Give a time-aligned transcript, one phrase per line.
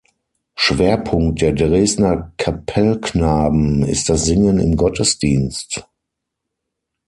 [0.55, 5.87] Schwerpunkt der Dresdner Kapellknaben ist das Singen im Gottesdienst.